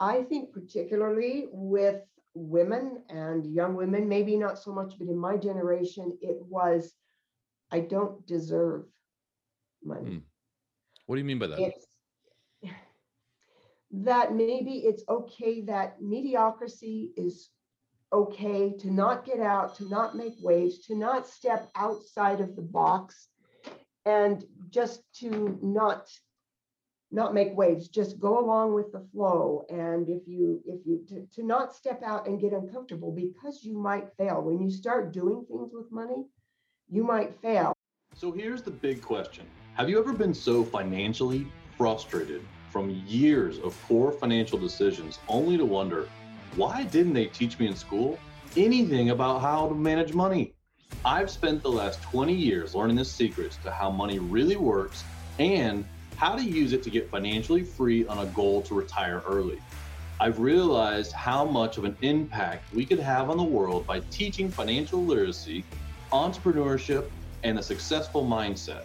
[0.00, 2.02] I think particularly with
[2.34, 6.94] women and young women, maybe not so much, but in my generation, it was,
[7.70, 8.84] I don't deserve
[9.84, 10.10] money.
[10.10, 10.18] Hmm.
[11.06, 11.58] What do you mean by that?
[11.60, 11.86] It's
[13.90, 17.50] that maybe it's okay that mediocrity is
[18.12, 22.62] okay to not get out, to not make waves, to not step outside of the
[22.62, 23.28] box
[24.06, 26.08] and just to not
[27.10, 29.64] not make waves just go along with the flow.
[29.70, 33.78] And if you if you to, to not step out and get uncomfortable because you
[33.78, 34.42] might fail.
[34.42, 36.24] When you start doing things with money
[36.90, 37.72] you might fail.
[38.14, 39.46] So here's the big question.
[39.74, 45.64] Have you ever been so financially frustrated from years of poor financial decisions only to
[45.64, 46.08] wonder
[46.56, 48.18] why didn't they teach me in school
[48.56, 50.54] anything about how to manage money?
[51.04, 55.04] I've spent the last 20 years learning the secrets to how money really works
[55.38, 55.84] and
[56.18, 59.60] how to use it to get financially free on a goal to retire early.
[60.18, 64.50] I've realized how much of an impact we could have on the world by teaching
[64.50, 65.64] financial literacy,
[66.10, 67.08] entrepreneurship,
[67.44, 68.82] and a successful mindset.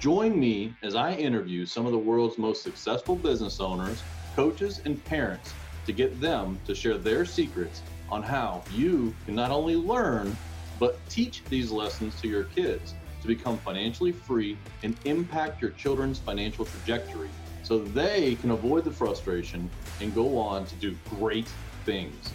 [0.00, 4.02] Join me as I interview some of the world's most successful business owners,
[4.34, 5.52] coaches, and parents
[5.84, 10.34] to get them to share their secrets on how you can not only learn,
[10.80, 16.18] but teach these lessons to your kids to become financially free and impact your children's
[16.18, 17.30] financial trajectory
[17.62, 19.70] so they can avoid the frustration
[20.00, 21.48] and go on to do great
[21.84, 22.32] things.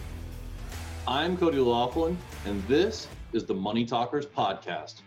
[1.06, 2.16] I'm Cody Laughlin,
[2.46, 5.02] and this is the Money Talkers Podcast.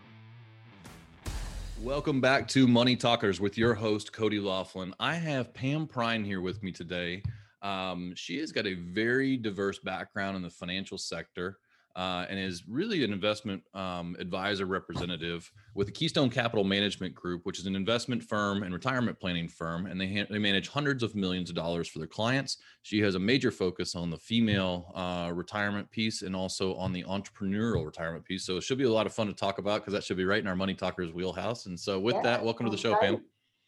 [1.80, 4.94] Welcome back to Money Talkers with your host, Cody Laughlin.
[5.00, 7.24] I have Pam Prine here with me today.
[7.60, 11.58] Um, she has got a very diverse background in the financial sector
[11.96, 17.44] uh, and is really an investment um, advisor representative with the Keystone Capital Management Group,
[17.44, 21.02] which is an investment firm and retirement planning firm, and they ha- they manage hundreds
[21.02, 22.58] of millions of dollars for their clients.
[22.82, 27.04] She has a major focus on the female uh, retirement piece and also on the
[27.04, 28.44] entrepreneurial retirement piece.
[28.44, 30.24] So it should be a lot of fun to talk about because that should be
[30.24, 31.66] right in our Money Talkers wheelhouse.
[31.66, 33.22] And so with yeah, that, welcome to the show, Pam.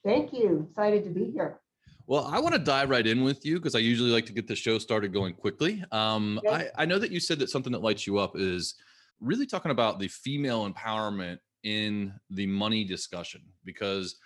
[0.04, 0.66] Thank you.
[0.68, 1.60] Excited to be here.
[2.06, 4.46] Well, I want to dive right in with you because I usually like to get
[4.46, 5.82] the show started going quickly.
[5.90, 8.74] Um, I, I know that you said that something that lights you up is
[9.20, 14.16] really talking about the female empowerment in the money discussion because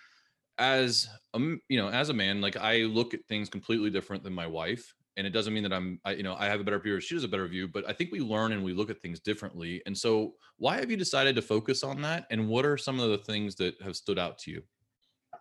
[0.58, 4.34] as a, you know as a man like i look at things completely different than
[4.34, 6.80] my wife and it doesn't mean that i'm I, you know i have a better
[6.80, 8.90] view or she has a better view but i think we learn and we look
[8.90, 12.66] at things differently and so why have you decided to focus on that and what
[12.66, 14.62] are some of the things that have stood out to you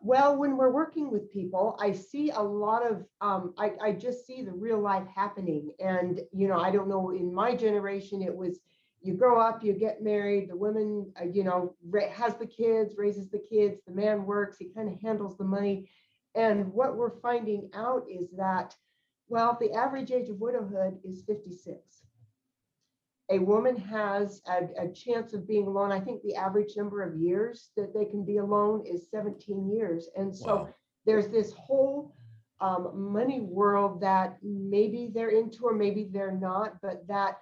[0.01, 4.25] well, when we're working with people, I see a lot of, um, I, I just
[4.25, 5.71] see the real life happening.
[5.79, 8.59] And, you know, I don't know, in my generation, it was
[9.01, 11.75] you grow up, you get married, the woman, uh, you know,
[12.11, 15.89] has the kids, raises the kids, the man works, he kind of handles the money.
[16.35, 18.75] And what we're finding out is that,
[19.29, 22.06] well, the average age of widowhood is 56
[23.29, 25.91] a woman has a, a, chance of being alone.
[25.91, 30.09] I think the average number of years that they can be alone is 17 years.
[30.15, 30.69] And so wow.
[31.05, 32.15] there's this whole
[32.61, 37.39] um, money world that maybe they're into or maybe they're not, but that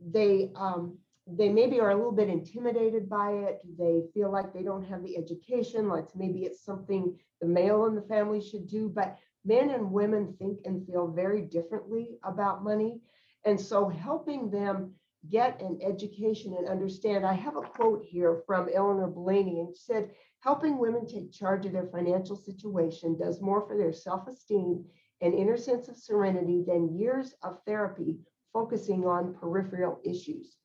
[0.00, 3.60] they um, they maybe are a little bit intimidated by it.
[3.76, 7.94] They feel like they don't have the education, like maybe it's something the male in
[7.94, 8.88] the family should do.
[8.88, 13.00] But men and women think and feel very differently about money.
[13.44, 14.92] And so helping them
[15.30, 17.26] get an education and understand.
[17.26, 20.10] I have a quote here from Eleanor Blayney, and she said,
[20.40, 24.84] helping women take charge of their financial situation does more for their self-esteem
[25.20, 28.18] and inner sense of serenity than years of therapy
[28.52, 30.56] focusing on peripheral issues.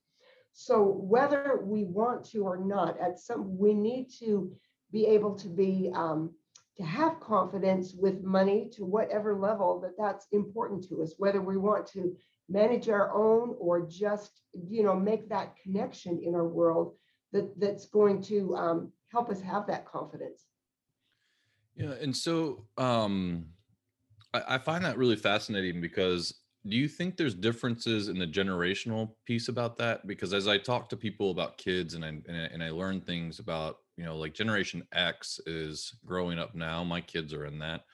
[0.54, 4.52] So whether we want to or not, at some we need to
[4.92, 6.34] be able to be um,
[6.78, 11.58] to have confidence with money to whatever level that that's important to us, whether we
[11.58, 12.16] want to
[12.50, 16.94] manage our own or just you know make that connection in our world
[17.32, 20.48] that that's going to um, help us have that confidence.
[21.76, 23.46] Yeah and so um,
[24.34, 29.12] I, I find that really fascinating because do you think there's differences in the generational
[29.26, 30.06] piece about that?
[30.06, 33.02] Because as i talk to people about kids and I, and I, and I learn
[33.02, 37.60] things about you know like generation x is growing up now my kids are in
[37.60, 37.86] that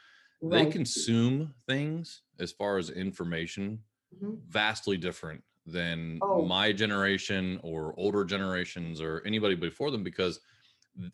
[0.42, 0.66] right.
[0.66, 3.80] they consume things as far as information
[4.16, 4.36] mm-hmm.
[4.48, 6.46] vastly different than oh.
[6.46, 10.40] my generation or older generations or anybody before them because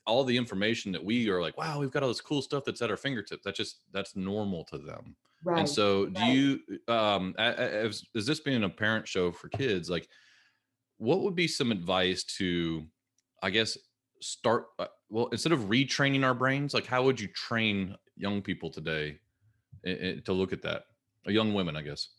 [0.06, 2.82] all the information that we are like wow we've got all this cool stuff that's
[2.82, 5.60] at our fingertips that's just that's normal to them right.
[5.60, 6.34] and so do right.
[6.34, 10.08] you um as, is this being a parent show for kids like
[10.98, 12.86] what would be some advice to
[13.42, 13.78] i guess
[14.24, 18.70] start uh, well instead of retraining our brains like how would you train young people
[18.70, 19.20] today
[19.84, 20.86] to look at that
[21.26, 22.10] or young women, I guess.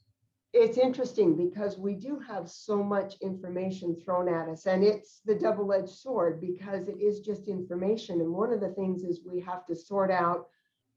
[0.52, 5.34] it's interesting because we do have so much information thrown at us and it's the
[5.34, 9.66] double-edged sword because it is just information and one of the things is we have
[9.66, 10.46] to sort out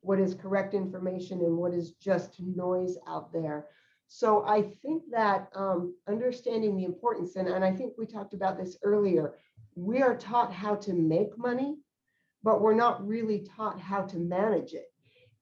[0.02, 3.66] what is correct information and what is just noise out there
[4.08, 8.60] so i think that um, understanding the importance and, and i think we talked about
[8.60, 9.34] this earlier
[9.78, 11.76] we are taught how to make money
[12.44, 14.92] but we're not really taught how to manage it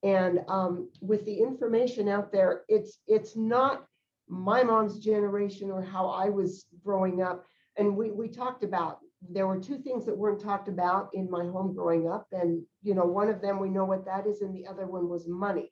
[0.03, 3.85] and um, with the information out there it's it's not
[4.27, 7.45] my mom's generation or how I was growing up.
[7.77, 8.99] And we, we talked about,
[9.29, 12.27] there were two things that weren't talked about in my home growing up.
[12.31, 14.41] And, you know, one of them, we know what that is.
[14.41, 15.71] And the other one was money.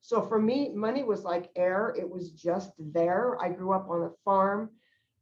[0.00, 1.94] So for me, money was like air.
[1.98, 3.40] It was just there.
[3.40, 4.70] I grew up on a farm,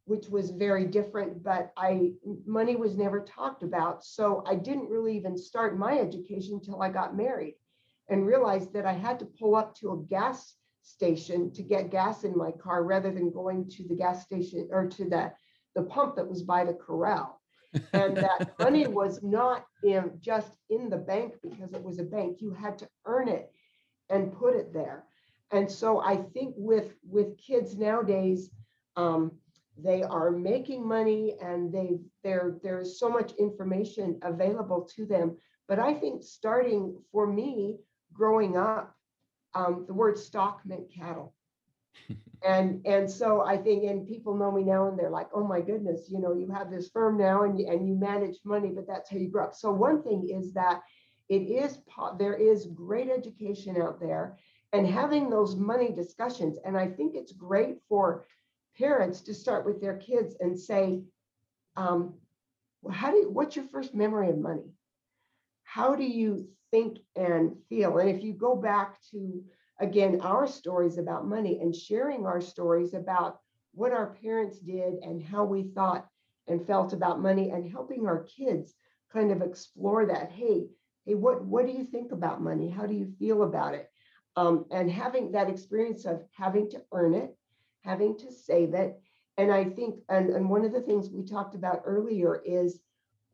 [0.04, 2.12] which was very different, but I,
[2.46, 4.04] money was never talked about.
[4.04, 7.54] So I didn't really even start my education until I got married
[8.08, 12.24] and realized that I had to pull up to a gas station to get gas
[12.24, 15.32] in my car rather than going to the gas station or to the,
[15.76, 17.40] the pump that was by the corral.
[17.92, 22.38] and that money was not in just in the bank because it was a bank.
[22.40, 23.50] You had to earn it
[24.10, 25.04] and put it there.
[25.52, 28.50] And so I think with with kids nowadays,
[28.96, 29.32] um,
[29.78, 35.36] they are making money and they there there's so much information available to them.
[35.68, 37.78] But I think starting for me
[38.12, 38.94] growing up
[39.54, 41.34] um, the word stock meant cattle.
[42.44, 45.60] and and so I think, and people know me now, and they're like, "Oh my
[45.60, 48.86] goodness, you know, you have this firm now, and you, and you manage money, but
[48.86, 50.82] that's how you grew up." So one thing is that
[51.28, 51.78] it is
[52.18, 54.38] there is great education out there,
[54.72, 58.24] and having those money discussions, and I think it's great for
[58.78, 61.02] parents to start with their kids and say,
[61.76, 62.14] um,
[62.90, 64.72] "How do you, what's your first memory of money?
[65.64, 67.98] How do you think and feel.
[67.98, 69.44] And if you go back to,
[69.78, 73.38] again, our stories about money and sharing our stories about
[73.74, 76.08] what our parents did and how we thought
[76.48, 78.74] and felt about money and helping our kids
[79.12, 80.32] kind of explore that.
[80.32, 80.66] Hey,
[81.06, 82.68] hey, what, what do you think about money?
[82.68, 83.88] How do you feel about it?
[84.34, 87.36] Um, and having that experience of having to earn it,
[87.82, 89.00] having to save it.
[89.36, 92.80] And I think, and, and one of the things we talked about earlier is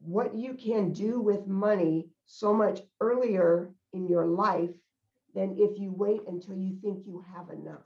[0.00, 4.70] what you can do with money so much earlier in your life
[5.34, 7.84] than if you wait until you think you have enough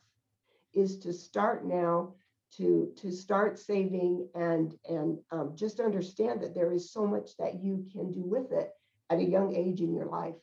[0.74, 2.14] is to start now
[2.56, 7.62] to to start saving and and um, just understand that there is so much that
[7.62, 8.70] you can do with it
[9.10, 10.34] at a young age in your life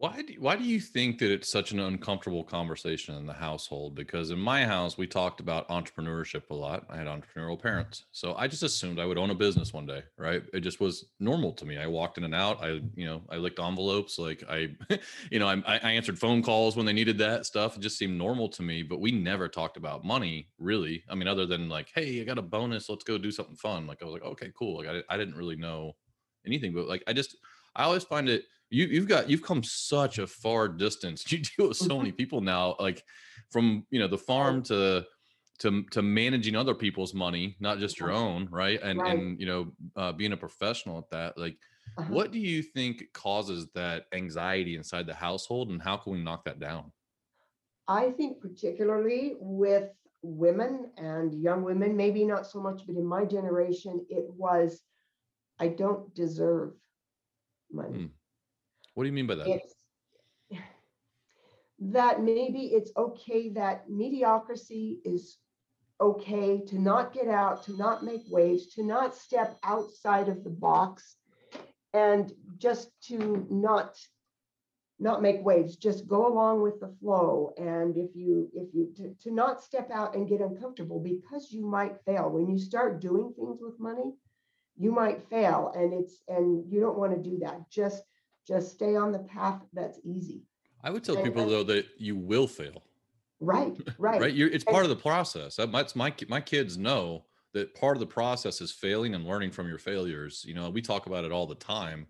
[0.00, 3.96] why do, why do you think that it's such an uncomfortable conversation in the household?
[3.96, 6.86] Because in my house, we talked about entrepreneurship a lot.
[6.88, 7.66] I had entrepreneurial mm-hmm.
[7.66, 8.04] parents.
[8.12, 10.44] So I just assumed I would own a business one day, right?
[10.54, 11.78] It just was normal to me.
[11.78, 12.62] I walked in and out.
[12.62, 13.00] I, mm-hmm.
[13.00, 14.20] you know, I licked envelopes.
[14.20, 14.68] Like I,
[15.32, 17.76] you know, I, I answered phone calls when they needed that stuff.
[17.76, 21.02] It just seemed normal to me, but we never talked about money really.
[21.10, 22.88] I mean, other than like, Hey, I got a bonus.
[22.88, 23.88] Let's go do something fun.
[23.88, 24.76] Like I was like, okay, cool.
[24.76, 25.96] Like I, I didn't really know
[26.46, 27.36] anything, but like, I just,
[27.74, 31.24] I always find it, you you've got you've come such a far distance.
[31.30, 32.16] You deal with so many mm-hmm.
[32.16, 33.02] people now, like
[33.50, 35.04] from you know the farm to
[35.60, 38.80] to to managing other people's money, not just your own, right?
[38.82, 39.16] And right.
[39.16, 41.56] and you know uh, being a professional at that, like.
[41.96, 42.12] Uh-huh.
[42.12, 46.44] What do you think causes that anxiety inside the household, and how can we knock
[46.44, 46.92] that down?
[47.88, 49.88] I think, particularly with
[50.22, 54.82] women and young women, maybe not so much, but in my generation, it was
[55.58, 56.72] I don't deserve
[57.72, 57.98] money.
[57.98, 58.10] Mm.
[58.98, 59.46] What do you mean by that?
[59.46, 59.74] It's,
[61.78, 65.38] that maybe it's okay that mediocrity is
[66.00, 70.50] okay to not get out, to not make waves, to not step outside of the
[70.50, 71.14] box
[71.94, 73.96] and just to not
[74.98, 77.52] not make waves just go along with the flow.
[77.56, 81.64] And if you if you to, to not step out and get uncomfortable because you
[81.64, 82.30] might fail.
[82.30, 84.14] When you start doing things with money
[84.76, 85.72] you might fail.
[85.76, 87.70] And it's and you don't want to do that.
[87.70, 88.02] Just
[88.48, 90.42] just stay on the path that's easy.
[90.82, 92.82] I would tell and, people though that you will fail.
[93.40, 94.34] Right, right, right.
[94.34, 95.56] You're, it's part of the process.
[95.56, 99.68] That's my my kids know that part of the process is failing and learning from
[99.68, 100.44] your failures.
[100.46, 102.06] You know, we talk about it all the time,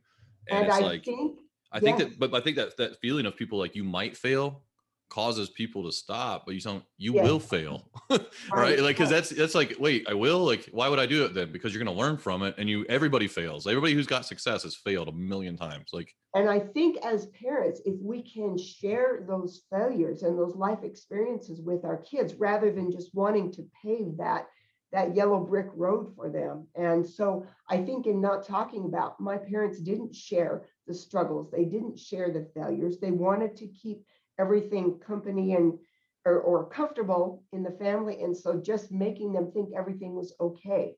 [0.48, 1.40] and, and it's I like think,
[1.72, 2.10] I think yes.
[2.10, 4.62] that, but I think that that feeling of people like you might fail
[5.08, 8.20] causes people to stop but you don't you will fail right?
[8.52, 8.80] right?
[8.80, 10.44] Like because that's that's like wait i will?
[10.44, 11.52] Like why would i do it then?
[11.52, 13.66] Because you're going to learn from it and you everybody fails.
[13.66, 17.80] Everybody who's got success has failed a million times like and i think as parents
[17.84, 22.90] if we can share those failures and those life experiences with our kids rather than
[22.90, 24.46] just wanting to pave that
[24.92, 26.66] that yellow brick road for them.
[26.74, 31.64] And so i think in not talking about my parents didn't share the struggles they
[31.64, 34.04] didn't share the failures they wanted to keep
[34.38, 35.78] everything company and
[36.24, 38.22] or, or comfortable in the family.
[38.22, 40.96] And so just making them think everything was okay.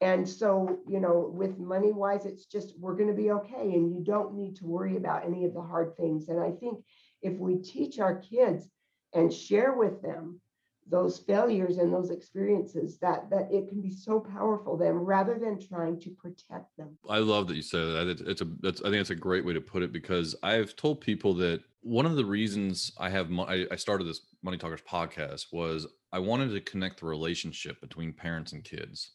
[0.00, 3.72] And so, you know, with money wise, it's just, we're going to be okay.
[3.74, 6.28] And you don't need to worry about any of the hard things.
[6.28, 6.84] And I think
[7.22, 8.68] if we teach our kids
[9.14, 10.40] and share with them
[10.88, 15.58] those failures and those experiences that that it can be so powerful them rather than
[15.60, 18.06] trying to protect them I love that you said that.
[18.08, 20.76] It's, it's a, that's, I think it's a great way to put it because I've
[20.76, 24.58] told people that one of the reasons I have, mo- I, I started this Money
[24.58, 29.12] Talkers podcast was I wanted to connect the relationship between parents and kids.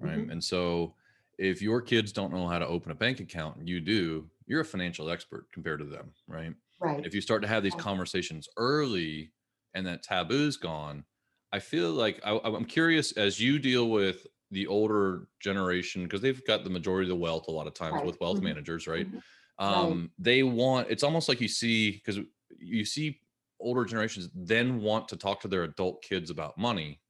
[0.00, 0.18] Right.
[0.18, 0.30] Mhm.
[0.32, 0.94] And so
[1.38, 4.60] if your kids don't know how to open a bank account and you do, you're
[4.60, 6.12] a financial expert compared to them.
[6.28, 6.52] Right.
[6.80, 9.32] right if you start to have these conversations early
[9.74, 11.04] and that taboo's gone
[11.52, 16.44] i feel like I, i'm curious as you deal with the older generation because they've
[16.46, 18.04] got the majority of the wealth a lot of times Right.
[18.06, 18.42] with wealth Mhm.
[18.50, 19.22] managers right Mhm.
[19.58, 22.18] Um they want it's almost like you see because
[22.58, 23.20] you see
[23.60, 27.00] older generations then want to talk to their adult kids about money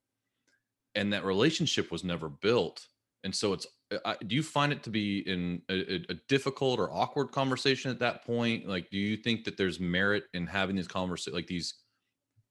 [0.95, 2.89] and that relationship was never built
[3.25, 3.67] and so it's
[4.05, 7.89] I, do you find it to be in a, a- a difficult or awkward conversation
[7.89, 8.67] at that point?
[8.67, 11.75] Like do you think that there's merit in having these conversations like these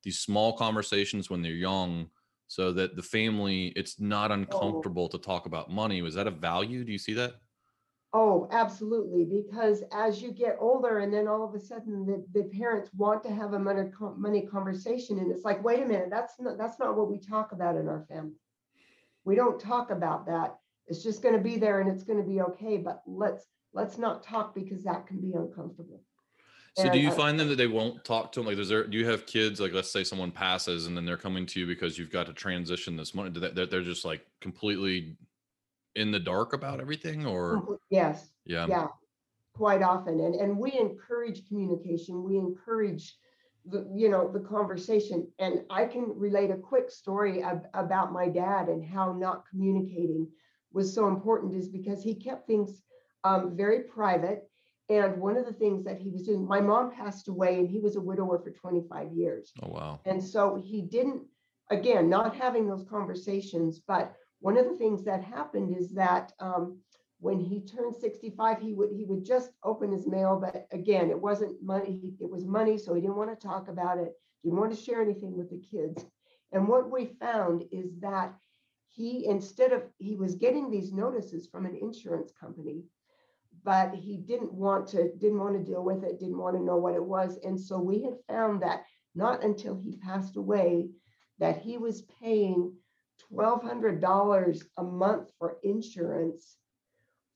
[0.04, 2.10] these small conversations when they're young
[2.48, 6.02] so that the family it's not uncomfortable to talk about money?
[6.02, 6.84] Was that a value?
[6.86, 7.36] Do you see that
[8.16, 12.48] oh absolutely because as you get older and then all of a sudden the, the
[12.58, 16.40] parents want to have a money, money conversation and it's like wait a minute that's
[16.40, 18.32] not that's not what we talk about in our family.
[19.26, 20.56] We don't talk about that.
[20.88, 23.98] It's just going to be there and it's going to be okay but let's let's
[23.98, 26.02] not talk because that can be uncomfortable.
[26.78, 28.88] So do you uh, find them that they won't talk to them like is there
[28.88, 31.68] do you have kids like let's say someone passes and then they're coming to you
[31.68, 33.30] because you've got to transition this money?
[33.30, 35.18] Do they, they're, they're just like completely
[35.96, 38.66] in the dark about everything or yes yeah.
[38.68, 38.88] yeah
[39.54, 43.16] quite often and and we encourage communication we encourage
[43.68, 48.28] the you know the conversation and i can relate a quick story ab- about my
[48.28, 50.28] dad and how not communicating
[50.74, 52.82] was so important is because he kept things
[53.24, 54.50] um, very private
[54.90, 57.80] and one of the things that he was doing my mom passed away and he
[57.80, 60.00] was a widower for 25 years oh wow.
[60.06, 61.24] and so he didn't,
[61.72, 66.80] again, not having those conversations, but one of the things that happened is that um,
[67.20, 71.20] when he turned 65, he would he would just open his mail, but again, it
[71.20, 74.14] wasn't money, it was money, so he didn't want to talk about it,
[74.44, 76.06] didn't want to share anything with the kids.
[76.52, 78.36] And what we found is that
[78.96, 82.84] he instead of he was getting these notices from an insurance company
[83.64, 86.78] but he didn't want to didn't want to deal with it didn't want to know
[86.78, 88.84] what it was and so we had found that
[89.16, 90.88] not until he passed away
[91.40, 92.74] that he was paying
[93.34, 96.58] $1200 a month for insurance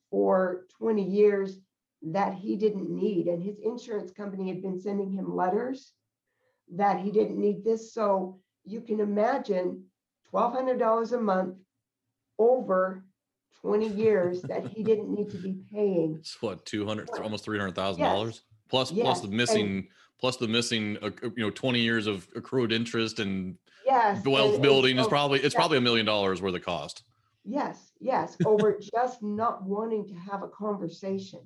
[0.10, 1.60] for 20 years
[2.02, 3.28] that he didn't need.
[3.28, 5.94] And his insurance company had been sending him letters
[6.76, 7.94] that he didn't need this.
[7.94, 9.84] So you can imagine
[10.34, 11.58] $1200 a month
[12.38, 13.04] over
[13.62, 16.18] 20 years that he didn't need to be paying.
[16.20, 19.88] It's what 200 almost 300000 yes, plus plus yes, the and- missing
[20.20, 24.46] plus the missing uh, uh, you know 20 years of accrued interest and yes wealth
[24.46, 25.60] and- and building is probably it's yeah.
[25.60, 27.04] probably a million dollars worth of cost
[27.46, 31.40] Yes, yes, over just not wanting to have a conversation.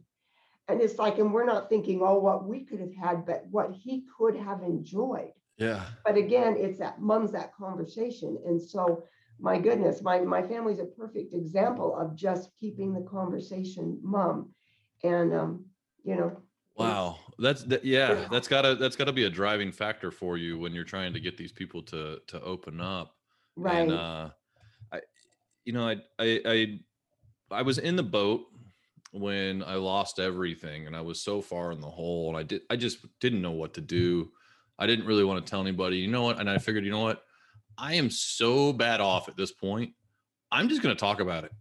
[0.67, 3.71] And it's like, and we're not thinking, oh, what we could have had, but what
[3.71, 5.31] he could have enjoyed.
[5.57, 8.37] yeah But again, it's that mums that conversation.
[8.45, 9.03] And so,
[9.39, 14.49] my goodness, my my family's a perfect example of just keeping the conversation mum.
[15.03, 15.65] And um,
[16.03, 16.31] you know,
[16.75, 17.17] wow.
[17.39, 20.83] That's that, yeah that's gotta that's gotta be a driving factor for you when you're
[20.83, 23.15] trying to get these people to to open up.
[23.55, 23.79] Right.
[23.79, 24.29] and uh
[24.91, 24.99] i
[25.63, 26.79] you know i i i,
[27.51, 28.45] I was in the boat
[29.11, 32.61] when i lost everything and i was so far in the hole and i did
[32.71, 34.31] i just didn't know what to do.
[34.79, 35.97] I didn't really want to tell anybody.
[35.97, 36.39] You know what?
[36.39, 37.23] And i figured you know what?
[37.77, 39.93] I am so bad off at this point.
[40.51, 41.51] I'm just going to talk about it.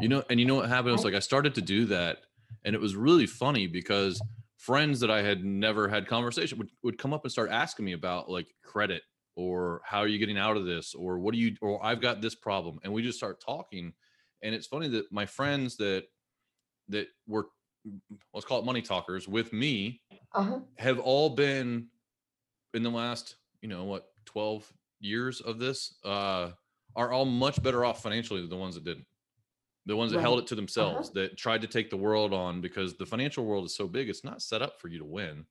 [0.00, 0.90] You know and you know what happened?
[0.90, 2.18] It was like i started to do that
[2.64, 4.20] and it was really funny because
[4.56, 7.92] friends that i had never had conversation would, would come up and start asking me
[7.92, 9.02] about like credit
[9.36, 12.20] or how are you getting out of this or what do you or i've got
[12.20, 12.78] this problem.
[12.84, 13.92] And we just start talking.
[14.42, 16.04] And it's funny that my friends that
[16.88, 17.46] that were
[18.34, 20.02] let's call it money talkers with me
[20.34, 20.60] uh-huh.
[20.78, 21.86] have all been
[22.74, 26.50] in the last you know what 12 years of this uh
[26.94, 29.06] are all much better off financially than the ones that didn't
[29.86, 30.22] the ones that Right.
[30.22, 33.64] held it to themselves that tried to take the world on because the financial world
[33.64, 35.44] is so big it's not set up for you to win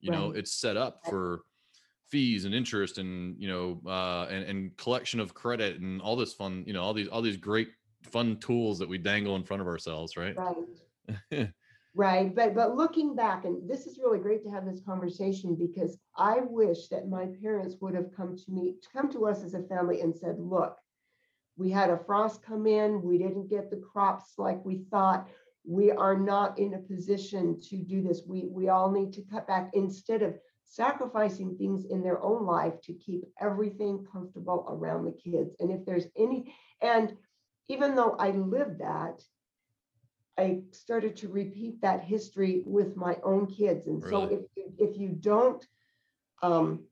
[0.00, 1.10] you know it's set up Right.
[1.10, 1.42] for
[2.10, 6.32] fees and interest and you know uh and, and collection of credit and all this
[6.32, 7.68] fun you know all these all these great
[8.02, 11.50] fun tools that we dangle in front of ourselves right Right.
[11.96, 15.96] Right, but but looking back, and this is really great to have this conversation because
[16.16, 19.62] I wish that my parents would have come to me, come to us as a
[19.62, 20.76] family and said, look,
[21.56, 25.28] we had a frost come in, we didn't get the crops like we thought.
[25.66, 28.22] We are not in a position to do this.
[28.26, 30.34] We we all need to cut back instead of
[30.64, 35.54] sacrificing things in their own life to keep everything comfortable around the kids.
[35.60, 37.16] And if there's any, and
[37.68, 39.22] even though I lived that,
[40.38, 43.86] I started to repeat that history with my own kids.
[43.86, 45.64] And so if, you- if you don't,
[46.42, 46.84] um,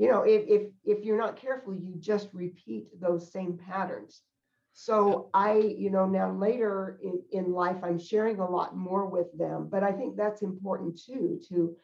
[0.00, 4.22] you know, if, if, if you're not careful, you just repeat those same patterns.
[4.72, 9.30] So I, you know, now later in, in life, I'm sharing a lot more with
[9.36, 11.76] them, but I think that's important too, to,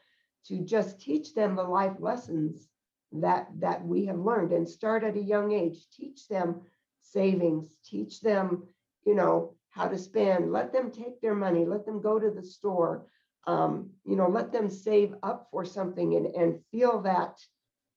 [0.47, 2.67] to just teach them the life lessons
[3.11, 6.61] that, that we have learned and start at a young age, teach them
[7.01, 8.63] savings, teach them,
[9.05, 12.41] you know, how to spend, let them take their money, let them go to the
[12.41, 13.05] store,
[13.45, 17.39] um, you know, let them save up for something and, and feel that,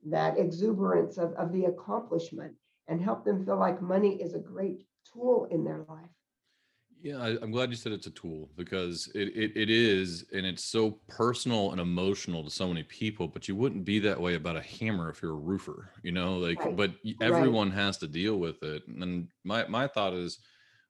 [0.06, 2.54] that exuberance of, of the accomplishment
[2.88, 6.08] and help them feel like money is a great tool in their life.
[7.02, 10.44] Yeah, I, I'm glad you said it's a tool because it, it it is, and
[10.44, 13.26] it's so personal and emotional to so many people.
[13.26, 16.36] But you wouldn't be that way about a hammer if you're a roofer, you know.
[16.36, 17.26] Like, Right, but y- right.
[17.26, 18.82] everyone has to deal with it.
[18.86, 20.40] And my my thought is,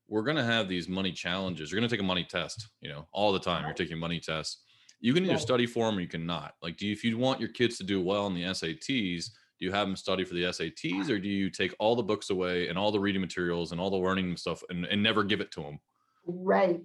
[0.09, 1.71] we're gonna have these money challenges.
[1.71, 3.65] You're gonna take a money test, you know, all the time.
[3.67, 4.65] You're taking money tests.
[5.01, 6.55] You can either study for them or you cannot.
[6.63, 9.65] Like, do you, if you want your kids to do well in the SATs, do
[9.65, 12.69] you have them study for the SATs, or do you take all the books away
[12.69, 15.51] and all the reading materials and all the learning stuff and, and never give it
[15.53, 15.81] to them?
[16.27, 16.81] Right,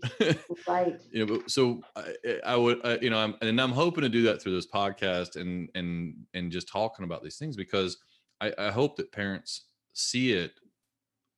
[0.67, 0.99] right.
[1.11, 4.23] you know so I, I would uh, you know I'm, and i'm hoping to do
[4.23, 7.97] that through this podcast and and and just talking about these things because
[8.39, 10.53] i, I hope that parents see it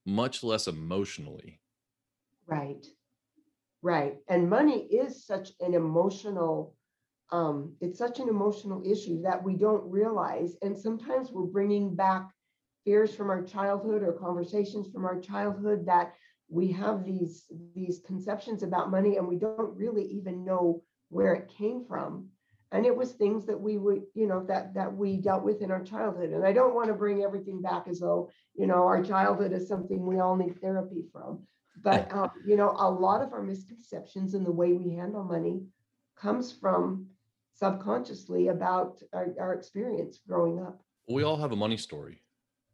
[0.06, 1.60] much less emotionally
[2.48, 2.86] Right.
[3.88, 4.18] Right.
[4.28, 6.76] And money is such an emotional,
[7.32, 10.58] um, it's such an emotional issue that we don't realize.
[10.62, 12.30] And sometimes we're bringing back
[12.84, 16.16] fears from our childhood or conversations from our childhood that
[16.50, 21.48] we have these, these conceptions about money and we don't really even know where it
[21.58, 22.28] came from.
[22.74, 25.72] And it was things that we would, you know, that, that we dealt with in
[25.72, 26.32] our childhood.
[26.32, 29.70] And I don't want to bring everything back as though, you know, our childhood is
[29.70, 31.48] something we all need therapy from.
[31.82, 35.68] But, um, you know, a lot of our misconceptions in the way we handle money
[36.16, 37.12] comes from
[37.54, 40.84] subconsciously about our, our experience growing up.
[41.10, 42.22] we all have a money story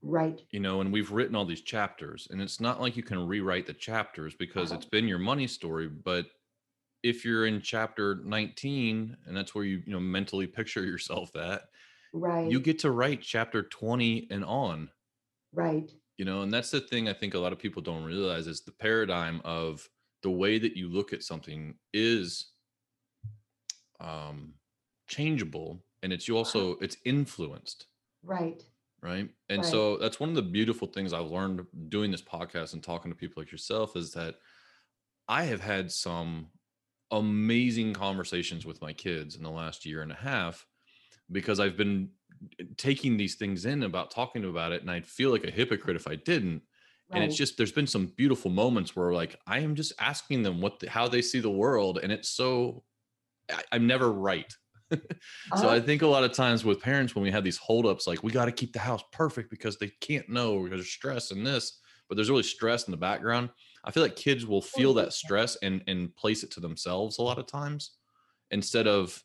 [0.03, 0.45] Right.
[0.51, 3.65] you know and we've written all these chapters and it's not like you can rewrite
[3.65, 4.77] the chapters because Uh-huh.
[4.77, 6.27] it's been your money story but
[7.03, 11.63] if you're in chapter 19 and that's where you you know mentally picture yourself at
[12.13, 12.51] Right.
[12.51, 14.91] you get to write chapter 20 and on
[15.53, 15.93] right.
[16.17, 18.61] You know and that's the thing i think a lot of people don't realize is
[18.61, 19.87] the paradigm of
[20.21, 22.53] the way that you look at something is
[23.99, 24.53] um
[25.07, 27.87] changeable and it's you also it's influenced
[28.23, 28.63] Right.
[29.01, 29.65] right and Right.
[29.65, 33.17] so that's one of the beautiful things i've learned doing this podcast and talking to
[33.17, 34.35] people like yourself is that
[35.27, 36.49] i have had some
[37.11, 40.65] amazing conversations with my kids in the last year and a half
[41.31, 42.09] because i've been
[42.77, 46.07] taking these things in about talking about it and i'd feel like a hypocrite if
[46.07, 46.61] i didn't
[47.13, 50.61] and it's just there's been some beautiful moments where like i am just asking them
[50.61, 52.83] what the, how they see the world and it's so
[53.51, 54.53] I, i'm never right.
[55.55, 55.69] So Uh-huh.
[55.69, 58.31] i think a lot of times with parents when we have these holdups like we
[58.31, 61.79] got to keep the house perfect because they can't know because there's stress and this
[62.09, 63.49] but there's really stress in the background
[63.83, 67.21] i feel like kids will feel that stress and and place it to themselves a
[67.23, 67.97] lot of times
[68.51, 69.23] instead of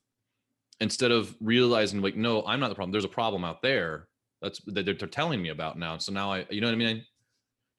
[0.81, 4.09] instead of realizing like no i'm not the problem there's a problem out there
[4.41, 7.05] that's that they're, telling me about now so now i you know what i mean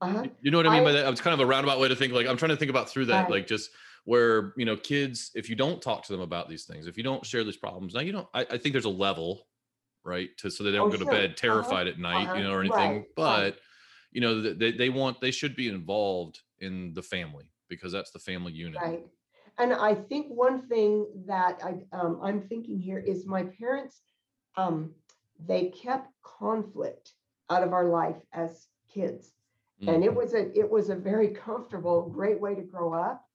[0.02, 0.24] Uh-huh.
[0.42, 1.12] you know what I mean I- by that?
[1.12, 2.14] It's kind of a roundabout way to think.
[2.14, 3.32] Like I'm trying to think about through that, Right.
[3.32, 3.70] like just
[4.06, 7.04] where you know, kids, if you don't talk to them about these things, if you
[7.04, 8.28] don't share these problems, now you don't.
[8.34, 9.46] I, I think there's a level,
[10.06, 11.12] right, to so they don't Oh, go to sure.
[11.12, 11.36] bed Uh-huh.
[11.48, 12.38] terrified at night, Uh-huh.
[12.38, 12.92] you know, or anything.
[13.00, 13.16] Right.
[13.16, 13.56] But Right.
[14.14, 18.20] you know, they they want they should be involved in the family because that's the
[18.20, 18.80] family unit.
[18.82, 19.06] Right.
[19.60, 24.02] And I think one thing that I, um, I'm thinking here is my parents,
[24.58, 24.96] um,
[25.40, 27.14] they kept conflict
[27.50, 29.34] out of our life as kids.
[29.88, 30.06] And Mm.
[30.06, 33.26] it was a, it was a very comfortable, great way to grow up.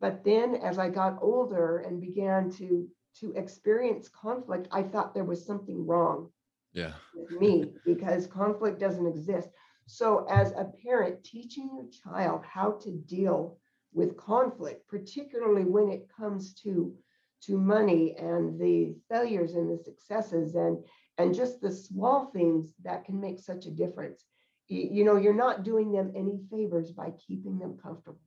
[0.00, 2.88] But then as I got older and began to,
[3.20, 6.30] to experience conflict, I thought there was something wrong
[6.72, 6.92] Yeah.
[7.14, 9.50] with me because conflict doesn't exist.
[9.86, 13.58] So as a parent, teaching your child how to deal
[13.92, 16.94] with conflict, particularly when it comes to
[17.42, 20.84] to money and the failures and the successes and
[21.18, 24.24] and just the small things that can make such a difference.
[24.68, 28.20] You, you know, you're not doing them any favors by keeping them comfortable.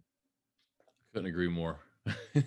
[1.14, 1.80] Couldn't agree more.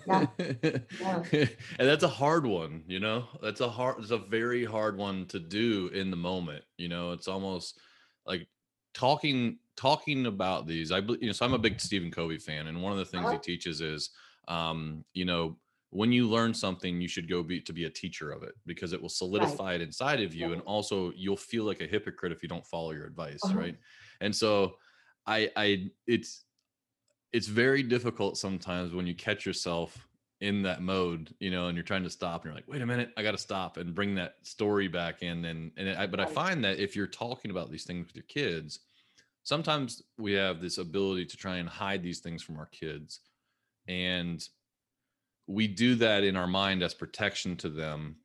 [0.05, 0.27] Yeah.
[0.39, 3.25] and that's a hard one, you know.
[3.41, 3.97] That's a hard.
[3.99, 6.63] It's a very hard one to do in the moment.
[6.77, 7.79] You know, it's almost
[8.25, 8.47] like
[8.93, 10.91] talking talking about these.
[10.91, 13.29] I you know, so I'm a big Stephen Covey fan, and one of the things
[13.31, 13.39] he Uh-huh.
[13.39, 14.11] teaches is,
[14.49, 15.59] um, you know,
[15.91, 18.93] when you learn something, you should go be to be a teacher of it because
[18.93, 22.43] it will solidify it inside of you, and also you'll feel like a hypocrite if
[22.43, 23.55] you don't follow your advice, Uh-huh.
[23.55, 23.77] right?
[24.21, 24.77] And so,
[25.25, 26.45] I, I, it's
[27.33, 30.07] it's very difficult sometimes when you catch yourself
[30.39, 32.85] in that mode, you know, and you're trying to stop and you're like, wait a
[32.85, 35.45] minute, I got to stop and bring that story back in.
[35.45, 38.23] And, and I, but I find that if you're talking about these things with your
[38.23, 38.79] kids,
[39.47, 43.21] sometimes we have this ability to try and hide these things from our kids.
[43.87, 44.45] And
[45.47, 48.17] we do that in our mind as protection to them.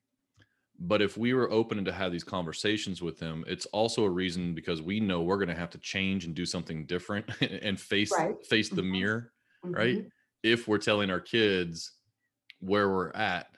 [0.80, 4.52] But if we were open to have these conversations with them, it's also a reason
[4.54, 8.12] because we know we're going to have to change and do something different and face
[8.12, 8.44] Right.
[8.46, 8.90] face the Mhm.
[8.90, 9.32] mirror
[9.64, 9.98] right?
[9.98, 10.10] Mhm.
[10.42, 11.92] If we're telling our kids
[12.58, 13.56] where we're at.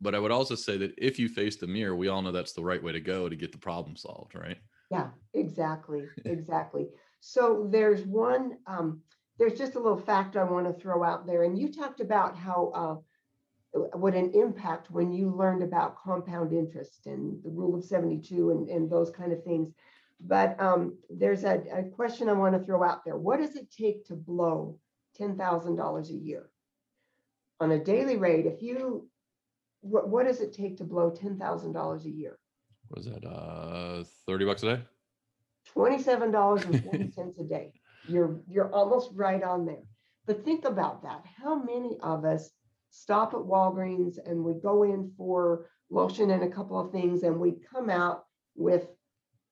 [0.00, 2.52] But I would also say that if you face the mirror, we all know that's
[2.54, 4.58] the right way to go to get the problem solved, right?
[4.90, 6.88] Yeah, exactly, exactly.
[7.26, 9.00] So there's one, um,
[9.38, 11.44] there's just a little fact I want to throw out there.
[11.44, 13.02] And you talked about how,
[13.74, 18.50] uh, what an impact when you learned about compound interest and the rule of 72
[18.50, 19.70] and, and those kind of things.
[20.20, 23.16] But um, there's a, a question I want to throw out there.
[23.16, 24.78] What does it take to blow
[25.18, 26.50] $10,000 a year?
[27.58, 29.08] On a daily rate, if you,
[29.80, 32.38] what, what does it take to blow $10,000 a year?
[32.90, 34.82] Was that uh 30 bucks a day?
[35.74, 37.72] Twenty-seven dollars and forty cents a day.
[38.08, 39.82] You're, you're almost right on there.
[40.26, 41.22] But think about that.
[41.42, 42.50] How many of us
[42.90, 47.38] stop at Walgreens and we go in for lotion and a couple of things and
[47.38, 48.86] we come out with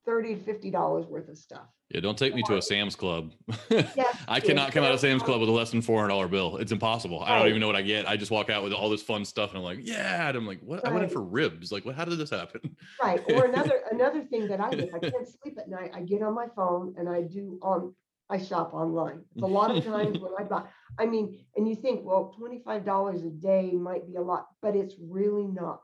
[0.05, 1.67] thirty, fifty dollars worth of stuff?
[1.91, 3.33] Yeah, don't take me to a Sam's Club.
[3.71, 5.23] Yes, I cannot come out of Sam's.
[5.23, 6.57] Club with a less than four hundred dollar bill.
[6.57, 7.21] It's impossible.
[7.21, 8.09] I don't even know what I get.
[8.09, 10.29] I just walk out with all this fun stuff, and I'm like, yeah.
[10.29, 10.87] And I'm like, what?
[10.87, 11.71] I went in for ribs.
[11.71, 11.95] Like, what?
[11.95, 12.77] How did this happen?
[13.03, 16.23] Right, or another, another thing that I do, I can't sleep at night, I get
[16.23, 17.95] on my phone and I do on,
[18.31, 19.21] I shop online.
[19.35, 20.63] It's a lot of times when I buy,
[20.99, 24.75] I mean, and you think, well, twenty-five dollars a day might be a lot, but
[24.75, 25.83] it's really not.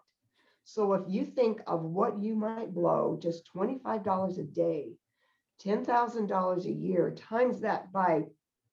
[0.69, 4.93] So if you think of what you might blow, just twenty-five dollars a day,
[5.59, 8.25] ten thousand dollars a year, times that by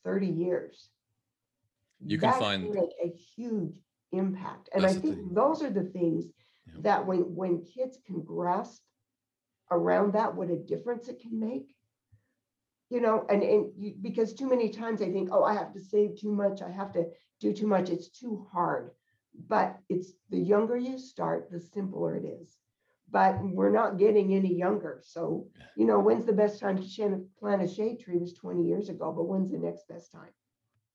[0.03, 0.89] thirty years.
[2.05, 3.71] You can find- Make a huge
[4.11, 4.67] impact.
[4.73, 6.25] And I think those are the things
[6.73, 6.83] Yep.
[6.83, 8.81] that when, when kids can grasp
[9.71, 11.73] around that, what a difference it can make.
[12.89, 15.79] You know, and, and you, because too many times I think, oh, I have to
[15.79, 17.05] save too much, I have to
[17.39, 18.91] do too much, it's too hard.
[19.47, 22.57] But it's the younger you start, the simpler it is.
[23.11, 25.01] But we're not getting any younger.
[25.03, 28.89] So, you know, when's the best time to plant a shade tree was 20 years
[28.89, 30.31] ago, but when's the next best time?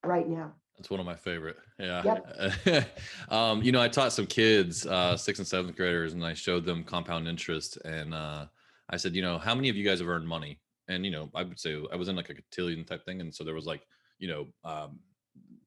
[0.03, 0.55] Right now.
[0.81, 1.59] That's one of my favorite.
[1.79, 2.18] Yeah.
[3.29, 6.64] um, you know, I taught some kids, uh, sixth and seventh graders, and I showed
[6.64, 7.76] them compound interest.
[7.85, 8.46] And uh,
[8.88, 10.59] I said, you know, how many of you guys have earned money?
[10.88, 13.33] And you know, I would say I was in like a cotillion type thing, and
[13.33, 13.83] so there was like,
[14.18, 14.98] you know, um,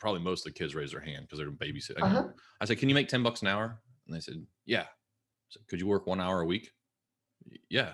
[0.04, 2.04] probably most of the kids raise their hand because they're babysitting.
[2.04, 2.28] Uh-huh.
[2.60, 3.80] I said, can you make ten bucks an hour?
[4.06, 4.82] And they said, yeah.
[4.82, 6.70] I said, could you work one hour a week?
[7.70, 7.94] Yeah.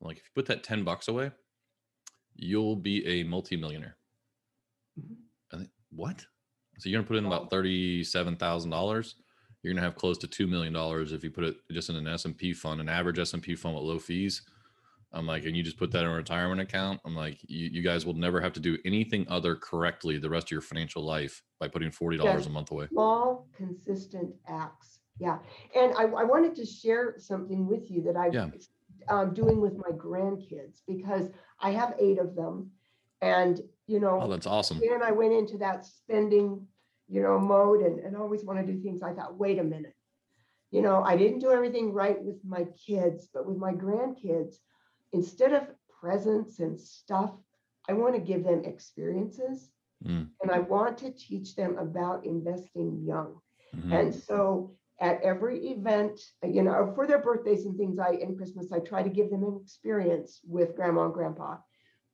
[0.00, 1.32] I'm like if you put that ten bucks away,
[2.36, 3.96] you'll be a multimillionaire.
[4.98, 5.16] Mhm.
[5.52, 6.24] I think what?
[6.78, 9.16] So you're gonna put in about thirty-seven thousand dollars.
[9.62, 12.06] You're gonna have close to two million dollars if you put it just in an
[12.06, 14.42] S and P fund, an average S and P fund with low fees.
[15.12, 17.00] I'm like, and you just put that in a retirement account.
[17.04, 20.48] I'm like, you, you guys will never have to do anything other correctly the rest
[20.48, 22.46] of your financial life by putting forty dollars Yes.
[22.46, 22.88] a month away.
[22.88, 25.00] small, consistent acts.
[25.18, 25.38] Yeah.
[25.74, 28.52] And I, I wanted to share something with you that I'm
[29.08, 32.70] um, doing with my grandkids because I have eight of them.
[33.22, 34.80] And, you know, Oh, that's awesome.
[34.82, 36.66] And I went into that spending,
[37.08, 39.02] you know, mode and, and always want to do things.
[39.02, 39.94] I thought, wait a minute.
[40.70, 44.56] You know, I didn't do everything right with my kids, but with my grandkids,
[45.12, 45.68] instead of
[46.00, 47.32] presents and stuff,
[47.88, 49.70] I want to give them experiences.
[50.04, 50.28] Mm.
[50.42, 53.40] And I want to teach them about investing young.
[53.74, 53.92] Mhm.
[53.92, 58.72] And so at every event, you know, for their birthdays and things, I and Christmas,
[58.72, 61.58] I try to give them an experience with grandma and grandpa.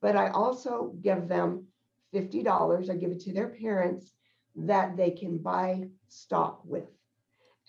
[0.01, 1.67] But I also give them
[2.13, 2.89] $50.
[2.89, 4.13] I give it to their parents
[4.55, 6.89] that they can buy stock with.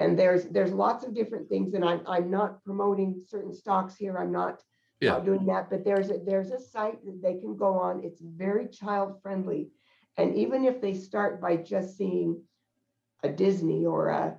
[0.00, 4.18] And there's there's lots of different things, and I'm I'm not promoting certain stocks here.
[4.18, 4.60] I'm not
[5.04, 5.12] Yeah.
[5.12, 8.02] not doing that, but there's a there's a site that they can go on.
[8.04, 9.70] It's very child friendly.
[10.16, 12.42] And even if they start by just seeing
[13.24, 14.36] a Disney or a,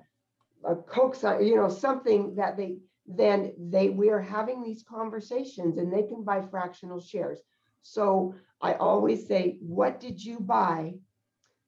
[0.64, 5.92] a Coke you know, something that they, then they, we are having these conversations and
[5.92, 7.42] they can buy fractional shares.
[7.82, 10.94] So I always say, what did you buy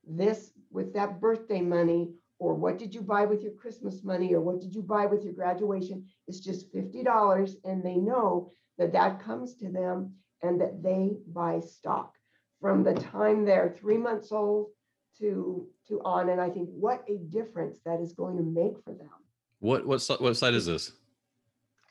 [0.07, 4.41] this with that birthday money or what did you buy with your Christmas money or
[4.41, 6.05] what did you buy with your graduation?
[6.27, 11.59] It's just $50 and they know that that comes to them and that they buy
[11.59, 12.13] stock
[12.61, 14.67] from the time they're three months old
[15.19, 18.93] to to on and i think what a difference that is going to make for
[18.93, 19.09] them
[19.59, 20.91] What what si- what site is this?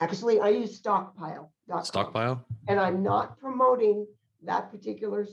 [0.00, 2.44] actually i use stockpile Stockpile.
[2.68, 4.06] and i'm not promoting
[4.44, 5.26] that particular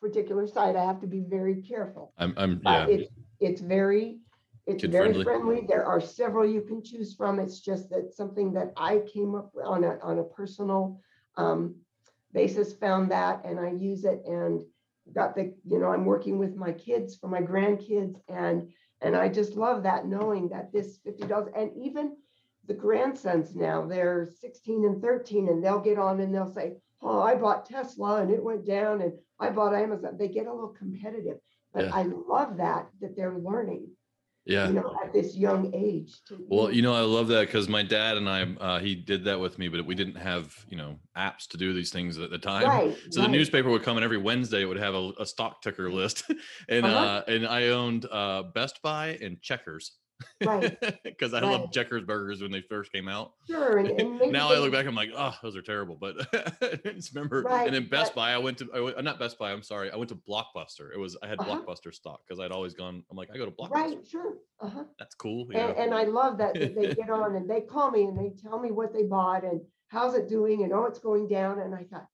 [0.00, 2.86] particular site i have to be very careful I'm I'm yeah.
[2.86, 4.18] it's it's very
[4.66, 5.24] it's Kid very friendly.
[5.24, 5.66] friendly.
[5.68, 7.38] There are several you can choose from.
[7.38, 11.00] It's just that something that I came up with on a on a personal
[11.36, 11.76] um,
[12.32, 14.62] basis, found that, and I use it and
[15.14, 18.70] got the you know I'm working with my kids for my grandkids and
[19.00, 22.16] and I just love that knowing that this fifty dollars and even
[22.66, 27.20] the grandsons now they're 16 and 13 and they'll get on and they'll say oh
[27.20, 30.68] i bought tesla and it went down and i bought amazon they get a little
[30.78, 31.38] competitive
[31.72, 31.90] but Yeah.
[31.94, 33.88] i love that that they're learning
[34.46, 34.68] Yeah.
[34.68, 37.82] you know at this young age to Well, you know, I love that because my
[37.82, 40.98] dad and I, uh, he did that with me, but we didn't have, you know,
[41.16, 42.66] apps to do these things at the time.
[42.66, 45.62] right So the newspaper would come and every Wednesday it would have a, a stock
[45.62, 46.24] ticker list,
[46.68, 46.98] and Uh-huh.
[46.98, 49.92] uh, and I owned uh, Best Buy and Checkers,
[50.44, 50.76] Right.
[51.04, 51.52] Because I Right.
[51.60, 53.32] loved Checkers burgers when they first came out.
[53.46, 53.88] sure and,
[54.22, 55.96] and now I look back, I'm like, oh, those are terrible.
[56.00, 56.16] But
[56.62, 59.02] I just remember, Right, and then Best but- Buy, I went to, I went, uh,
[59.02, 60.92] not Best Buy, I'm sorry, I went to Blockbuster.
[60.94, 61.60] It was, I had Uh-huh.
[61.66, 63.04] Blockbuster stock because I'd always gone.
[63.10, 63.70] I'm like, I go to Blockbuster.
[63.70, 65.42] right sure uh-huh That's cool.
[65.50, 65.82] And, Yeah.
[65.82, 68.58] and I love that, that they get on and they call me and they tell
[68.58, 71.60] me what they bought and how's it doing and oh, it's going down.
[71.60, 72.06] And I thought,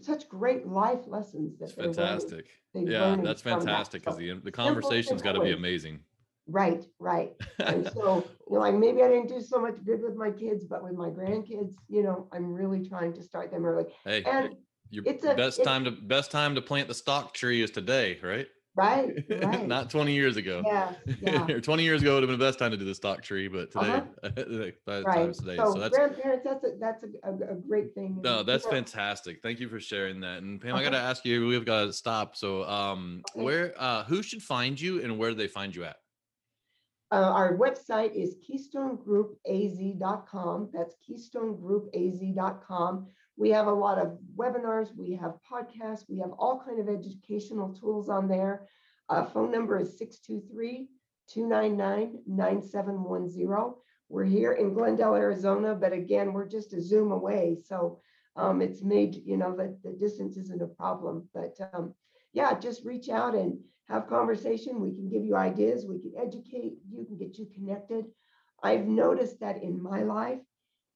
[0.00, 1.94] such great life lessons that learning.
[1.94, 2.46] fantastic.
[2.74, 6.00] Yeah, that's fantastic because So, the the conversation's got to be amazing.
[6.48, 7.32] Right, right.
[7.58, 10.64] And so, you know, like maybe I didn't do so much good with my kids,
[10.64, 13.86] but with my grandkids, you know, I'm really trying to start them early.
[14.04, 14.56] Hey, And
[14.90, 17.70] your it's a- best it's- time to best time to plant the stock tree is
[17.72, 18.46] today, right?
[18.76, 19.66] right, right.
[19.66, 20.62] Not 20 years ago.
[20.64, 21.46] Yeah, yeah.
[21.50, 23.48] or 20 years ago would have been the best time to do the stock tree,
[23.48, 24.02] but today,
[24.86, 25.34] by the Right.
[25.34, 25.56] today.
[25.56, 28.20] So So that's grandparents, that's a, that's a, a, a great thing.
[28.22, 29.40] no, that's know, fantastic.
[29.42, 30.42] Thank you for sharing that.
[30.42, 30.90] And Pam, I Uh-huh.
[30.90, 32.36] got to ask you, we've got to stop.
[32.36, 33.44] So, um, Okay.
[33.44, 35.96] where, uh, who should find you and where do they find you at?
[37.12, 40.70] Uh, our website is keystonegroupaz.com.
[40.72, 43.06] That's keystonegroupaz.com.
[43.36, 47.74] We have a lot of webinars, we have podcasts, we have all kind of educational
[47.74, 48.66] tools on there.
[49.08, 50.02] Uh, phone number is
[51.30, 53.74] 623-299-9710.
[54.08, 57.58] We're here in Glendale, Arizona, but again, we're just a Zoom away.
[57.64, 58.00] So
[58.36, 61.28] um, it's made, you know, that the distance isn't a problem.
[61.34, 61.94] But um,
[62.32, 64.80] yeah, just reach out and have conversation.
[64.80, 65.86] We can give you ideas.
[65.86, 66.78] We can educate.
[66.90, 68.06] You can get you connected.
[68.62, 70.40] I've noticed that in my life,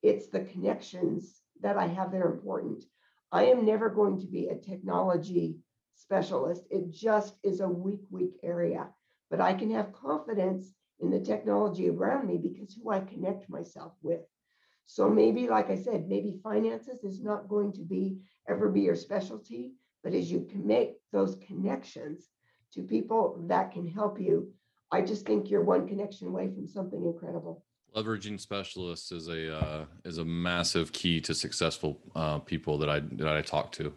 [0.03, 2.85] it's the connections that I have that are important.
[3.33, 5.59] I am never going to be a technology
[5.95, 6.65] specialist.
[6.71, 8.89] It just is a weak, weak area.
[9.31, 13.93] But I can have confidence in the technology around me because who I connect myself
[14.03, 14.21] with.
[14.87, 18.97] So maybe, like I said, maybe finances is not going to be ever be your
[18.97, 22.31] specialty, but as you make those connections
[22.75, 24.53] to people that can help you,
[24.93, 27.65] I just think you're one connection away from something incredible.
[27.95, 33.01] Leveraging specialists is a uh, is a massive key to successful uh, people that I
[33.01, 33.93] that I talk to.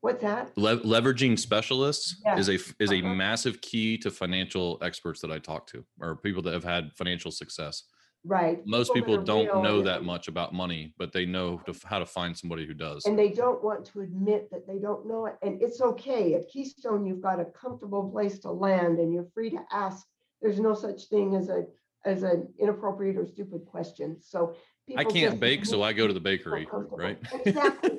[0.00, 0.52] What's that?
[0.56, 3.14] Le- leveraging specialists is a is a Uh-huh.
[3.14, 7.32] massive key to financial experts that I talk to, or people that have had financial
[7.32, 7.82] success.
[8.24, 8.64] Right.
[8.64, 11.98] Most people are don't real know that much about money, but they know to, how
[11.98, 13.04] to find somebody who does.
[13.04, 15.34] And they don't want to admit that they don't know it.
[15.42, 16.34] And it's okay.
[16.34, 20.06] At Keystone, you've got a comfortable place to land and you're free to ask.
[20.40, 21.64] There's no such thing as a
[22.04, 24.16] as an inappropriate or stupid question.
[24.20, 24.56] So
[24.96, 27.18] I can't bake, so I go to the bakery, right?
[27.44, 27.98] Exactly.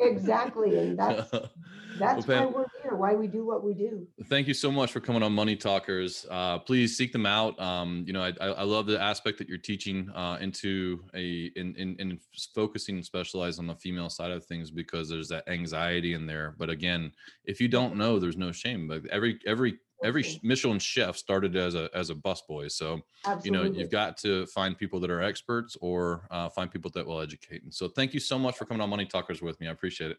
[0.00, 0.78] Exactly.
[0.78, 1.50] And that's Well,
[1.98, 4.06] that's Pam, why we're why we do what we do.
[4.26, 6.26] Thank you so much for coming on Money Talkers.
[6.30, 7.58] Uh, please seek them out.
[7.58, 11.74] Um, you know, I, I love the aspect that you're teaching uh, into a in,
[11.76, 12.20] in in
[12.54, 16.54] focusing and specialize on the female side of things because there's that anxiety in there.
[16.58, 17.12] But again,
[17.44, 18.86] if you don't know, there's no shame.
[18.86, 22.70] But every every every Michelin chef started as a as a busboy.
[22.70, 23.00] So
[23.42, 27.06] you know you've got to find people that are experts or uh, find people that
[27.06, 27.62] will educate.
[27.62, 29.68] And so thank you so much for coming on Money Talkers with me.
[29.68, 30.18] I appreciate it.